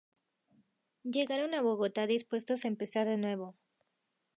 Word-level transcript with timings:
Llegaron 1.03 1.53
a 1.53 1.61
Bogotá 1.61 2.07
dispuestos 2.07 2.65
a 2.65 2.67
empezar 2.69 3.05
de 3.05 3.17
nuevo. 3.17 3.55